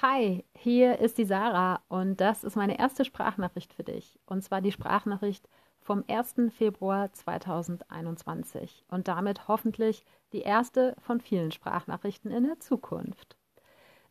[0.00, 4.20] Hi, hier ist die Sarah und das ist meine erste Sprachnachricht für dich.
[4.26, 5.48] Und zwar die Sprachnachricht
[5.80, 6.36] vom 1.
[6.56, 13.36] Februar 2021 und damit hoffentlich die erste von vielen Sprachnachrichten in der Zukunft.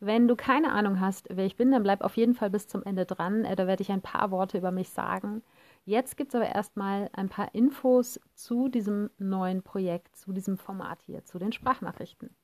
[0.01, 2.83] Wenn du keine Ahnung hast, wer ich bin, dann bleib auf jeden Fall bis zum
[2.83, 3.45] Ende dran.
[3.45, 5.41] Äh, da werde ich ein paar Worte über mich sagen.
[5.85, 11.01] Jetzt gibt es aber erstmal ein paar Infos zu diesem neuen Projekt, zu diesem Format
[11.03, 12.35] hier, zu den Sprachnachrichten.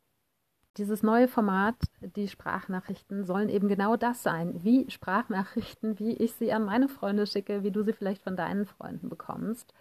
[0.78, 6.52] Dieses neue Format, die Sprachnachrichten, sollen eben genau das sein, wie Sprachnachrichten, wie ich sie
[6.52, 9.74] an meine Freunde schicke, wie du sie vielleicht von deinen Freunden bekommst.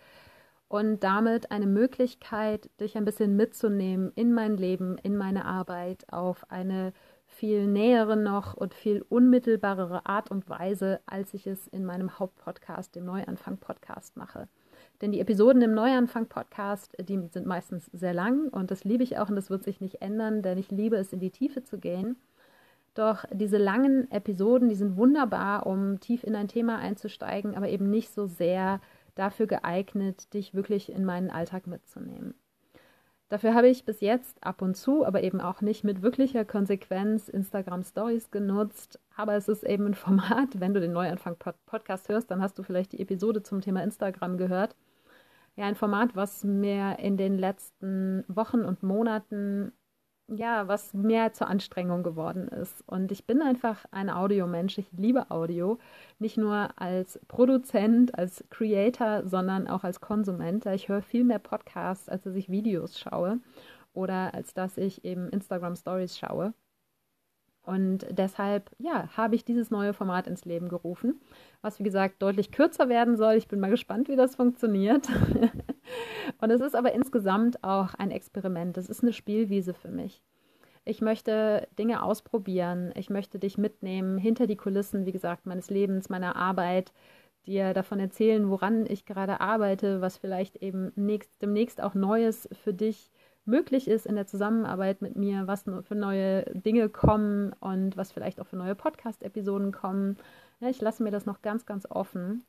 [0.69, 6.51] Und damit eine Möglichkeit, dich ein bisschen mitzunehmen in mein Leben, in meine Arbeit, auf
[6.51, 6.93] eine
[7.27, 12.95] viel nähere noch und viel unmittelbarere Art und Weise, als ich es in meinem Hauptpodcast,
[12.95, 14.47] dem Neuanfang-Podcast, mache.
[15.01, 19.29] Denn die Episoden im Neuanfang-Podcast, die sind meistens sehr lang und das liebe ich auch
[19.29, 22.17] und das wird sich nicht ändern, denn ich liebe es, in die Tiefe zu gehen.
[22.95, 27.89] Doch diese langen Episoden, die sind wunderbar, um tief in ein Thema einzusteigen, aber eben
[27.89, 28.81] nicht so sehr
[29.15, 32.35] dafür geeignet, dich wirklich in meinen Alltag mitzunehmen.
[33.33, 37.31] Dafür habe ich bis jetzt ab und zu, aber eben auch nicht mit wirklicher Konsequenz
[37.31, 39.01] Instagram Stories genutzt.
[39.17, 42.63] Aber es ist eben ein Format, wenn du den Neuanfang Podcast hörst, dann hast du
[42.63, 44.77] vielleicht die Episode zum Thema Instagram gehört
[45.57, 49.73] ja ein Format, was mir in den letzten Wochen und Monaten
[50.29, 52.83] ja, was mehr zur Anstrengung geworden ist.
[52.87, 54.79] Und ich bin einfach ein Audiomensch.
[54.79, 55.79] Ich liebe Audio.
[56.19, 60.65] Nicht nur als Produzent, als Creator, sondern auch als Konsument.
[60.67, 63.41] Ich höre viel mehr Podcasts, als dass ich Videos schaue
[63.93, 66.55] oder als dass ich eben Instagram Stories schaue.
[67.65, 71.21] Und deshalb, ja, habe ich dieses neue Format ins Leben gerufen,
[71.61, 73.35] was wie gesagt deutlich kürzer werden soll.
[73.35, 75.09] Ich bin mal gespannt, wie das funktioniert.
[76.41, 78.77] und es ist aber insgesamt auch ein Experiment.
[78.79, 80.25] Es ist eine Spielwiese für mich.
[80.85, 82.93] Ich möchte Dinge ausprobieren.
[82.97, 86.93] Ich möchte dich mitnehmen hinter die Kulissen, wie gesagt, meines Lebens, meiner Arbeit,
[87.47, 92.75] dir davon erzählen, woran ich gerade arbeite, was vielleicht eben nächst, demnächst auch Neues für
[92.75, 93.11] dich
[93.45, 98.41] möglich ist in der Zusammenarbeit mit mir, was für neue Dinge kommen und was vielleicht
[98.41, 100.17] auch für neue Podcast-Episoden kommen.
[100.61, 102.45] Ja, ich lasse mir das noch ganz, ganz offen.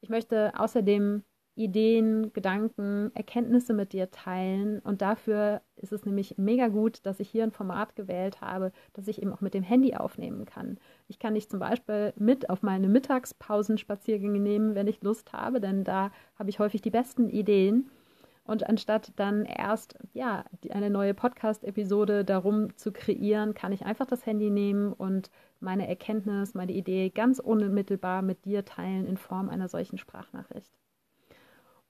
[0.00, 1.22] Ich möchte außerdem
[1.54, 4.78] Ideen, Gedanken, Erkenntnisse mit dir teilen.
[4.80, 9.06] Und dafür ist es nämlich mega gut, dass ich hier ein Format gewählt habe, das
[9.06, 10.78] ich eben auch mit dem Handy aufnehmen kann.
[11.08, 15.84] Ich kann dich zum Beispiel mit auf meine Mittagspausenspaziergänge nehmen, wenn ich Lust habe, denn
[15.84, 17.90] da habe ich häufig die besten Ideen.
[18.44, 24.26] Und anstatt dann erst ja, eine neue Podcast-Episode darum zu kreieren, kann ich einfach das
[24.26, 25.30] Handy nehmen und
[25.60, 30.72] meine Erkenntnis, meine Idee ganz unmittelbar mit dir teilen in Form einer solchen Sprachnachricht.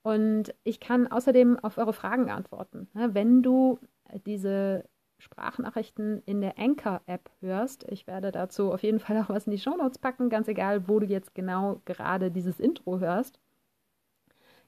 [0.03, 2.89] Und ich kann außerdem auf eure Fragen antworten.
[2.93, 3.79] Wenn du
[4.27, 4.85] diese
[5.19, 9.59] Sprachnachrichten in der Anchor-App hörst, ich werde dazu auf jeden Fall auch was in die
[9.59, 13.39] Shownotes packen, ganz egal, wo du jetzt genau gerade dieses Intro hörst.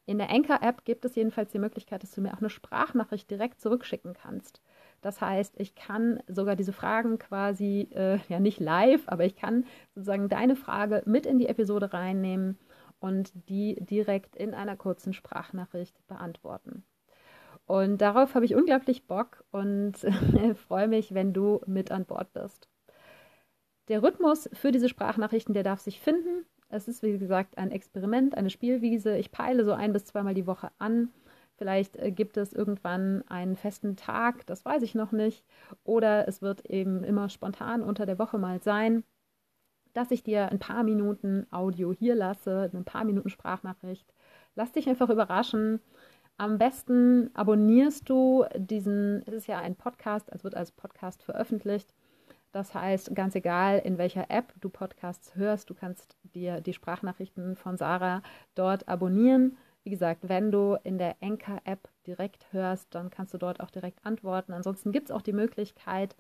[0.07, 3.61] In der Anchor-App gibt es jedenfalls die Möglichkeit, dass du mir auch eine Sprachnachricht direkt
[3.61, 4.61] zurückschicken kannst.
[5.01, 9.65] Das heißt, ich kann sogar diese Fragen quasi, äh, ja nicht live, aber ich kann
[9.95, 12.59] sozusagen deine Frage mit in die Episode reinnehmen
[13.01, 16.85] und die direkt in einer kurzen Sprachnachricht beantworten.
[17.67, 19.95] Und darauf habe ich unglaublich Bock und
[20.69, 22.69] freue mich, wenn du mit an Bord bist.
[23.89, 26.47] Der Rhythmus für diese Sprachnachrichten, der darf sich finden.
[26.75, 29.17] Es ist, wie gesagt, ein Experiment, eine Spielwiese.
[29.17, 31.09] Ich peile so ein bis zweimal die Woche an.
[31.57, 35.45] Vielleicht äh, gibt es irgendwann einen festen Tag, das weiß ich noch nicht.
[35.85, 39.05] Oder es wird eben immer spontan unter der Woche mal sein,
[39.93, 44.13] dass ich dir ein paar Minuten Audio hier lasse, ein paar Minuten Sprachnachricht.
[44.57, 45.81] Lass dich einfach überraschen.
[46.39, 51.95] Am besten abonnierst du diesen, es ist ja ein Podcast, es wird als Podcast veröffentlicht.
[52.55, 57.57] Das heißt, ganz egal, in welcher App du Podcasts hörst, du kannst dir die Sprachnachrichten
[57.57, 58.23] von Sarah
[58.55, 59.57] dort abonnieren.
[59.83, 64.07] Wie gesagt, wenn du in der Anchor-App direkt hörst, dann kannst du dort auch direkt
[64.07, 64.53] antworten.
[64.53, 66.15] Ansonsten gibt es auch die Möglichkeit,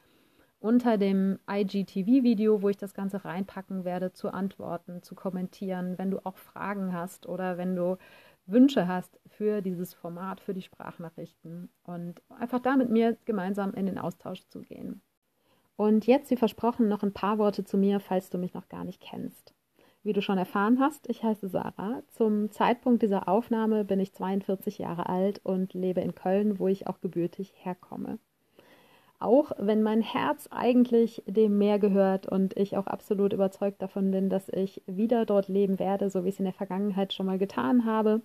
[0.59, 6.19] unter dem IGTV-Video, wo ich das Ganze reinpacken werde, zu antworten, zu kommentieren, wenn du
[6.27, 7.97] auch Fragen hast oder wenn du
[8.47, 13.87] Wünsche hast für dieses Format, für die Sprachnachrichten und einfach da mit mir gemeinsam in
[13.87, 15.01] den Austausch zu gehen.
[15.77, 18.85] Und jetzt, wie versprochen, noch ein paar Worte zu mir, falls du mich noch gar
[18.85, 19.55] nicht kennst.
[20.05, 22.03] Wie du schon erfahren hast, ich heiße Sarah.
[22.09, 26.87] Zum Zeitpunkt dieser Aufnahme bin ich 42 Jahre alt und lebe in Köln, wo ich
[26.87, 28.19] auch gebürtig herkomme.
[29.19, 34.29] Auch wenn mein Herz eigentlich dem Meer gehört und ich auch absolut überzeugt davon bin,
[34.29, 37.39] dass ich wieder dort leben werde, so wie ich es in der Vergangenheit schon mal
[37.39, 38.21] getan habe.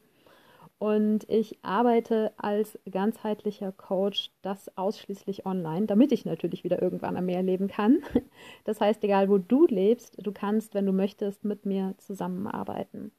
[0.80, 7.26] Und ich arbeite als ganzheitlicher Coach, das ausschließlich online, damit ich natürlich wieder irgendwann am
[7.26, 8.00] Meer leben kann.
[8.64, 13.12] Das heißt, egal wo du lebst, du kannst, wenn du möchtest, mit mir zusammenarbeiten.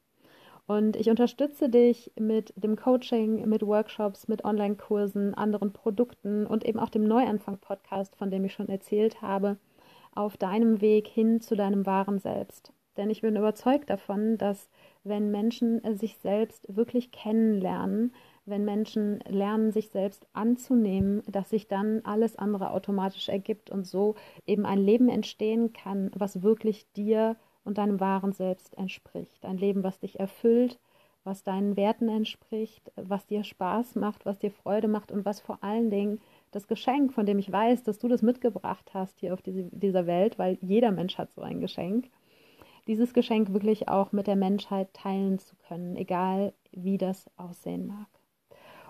[0.65, 6.79] Und ich unterstütze dich mit dem Coaching, mit Workshops, mit Online-Kursen, anderen Produkten und eben
[6.79, 9.57] auch dem Neuanfang-Podcast, von dem ich schon erzählt habe,
[10.15, 12.73] auf deinem Weg hin zu deinem wahren Selbst.
[12.97, 14.69] Denn ich bin überzeugt davon, dass
[15.03, 18.13] wenn Menschen sich selbst wirklich kennenlernen,
[18.45, 24.15] wenn Menschen lernen, sich selbst anzunehmen, dass sich dann alles andere automatisch ergibt und so
[24.45, 29.45] eben ein Leben entstehen kann, was wirklich dir und deinem wahren Selbst entspricht.
[29.45, 30.79] Ein Leben, was dich erfüllt,
[31.23, 35.63] was deinen Werten entspricht, was dir Spaß macht, was dir Freude macht und was vor
[35.63, 36.19] allen Dingen
[36.49, 40.07] das Geschenk, von dem ich weiß, dass du das mitgebracht hast hier auf diese, dieser
[40.07, 42.09] Welt, weil jeder Mensch hat so ein Geschenk,
[42.91, 48.07] dieses Geschenk wirklich auch mit der Menschheit teilen zu können, egal wie das aussehen mag.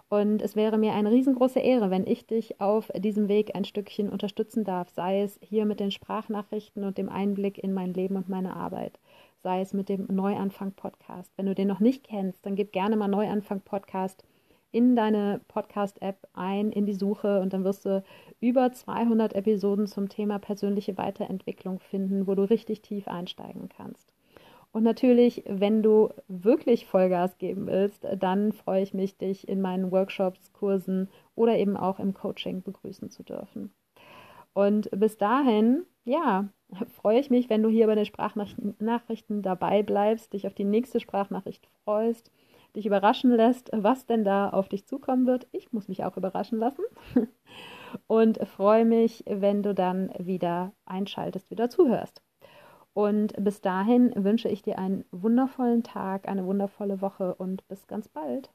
[0.09, 4.09] Und es wäre mir eine riesengroße Ehre, wenn ich dich auf diesem Weg ein Stückchen
[4.09, 8.27] unterstützen darf, sei es hier mit den Sprachnachrichten und dem Einblick in mein Leben und
[8.27, 8.99] meine Arbeit,
[9.37, 11.31] sei es mit dem Neuanfang-Podcast.
[11.37, 14.25] Wenn du den noch nicht kennst, dann gib gerne mal Neuanfang-Podcast
[14.71, 18.03] in deine Podcast-App ein, in die Suche und dann wirst du
[18.39, 24.13] über 200 Episoden zum Thema persönliche Weiterentwicklung finden, wo du richtig tief einsteigen kannst.
[24.71, 29.91] Und natürlich, wenn du wirklich Vollgas geben willst, dann freue ich mich, dich in meinen
[29.91, 33.73] Workshops, Kursen oder eben auch im Coaching begrüßen zu dürfen.
[34.53, 36.49] Und bis dahin, ja,
[36.87, 40.99] freue ich mich, wenn du hier bei den Sprachnachrichten dabei bleibst, dich auf die nächste
[40.99, 42.31] Sprachnachricht freust,
[42.75, 45.47] dich überraschen lässt, was denn da auf dich zukommen wird.
[45.51, 46.83] Ich muss mich auch überraschen lassen
[48.07, 52.21] und freue mich, wenn du dann wieder einschaltest, wieder zuhörst.
[52.93, 58.09] Und bis dahin wünsche ich dir einen wundervollen Tag, eine wundervolle Woche und bis ganz
[58.09, 58.51] bald.